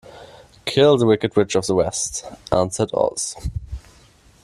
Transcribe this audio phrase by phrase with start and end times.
[0.65, 3.35] "Kill the wicked Witch of the West," answered Oz.